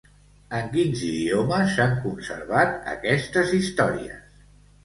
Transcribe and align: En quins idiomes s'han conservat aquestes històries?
En 0.59 0.69
quins 0.71 1.03
idiomes 1.07 1.75
s'han 1.75 1.93
conservat 2.07 2.75
aquestes 2.95 3.55
històries? 3.59 4.45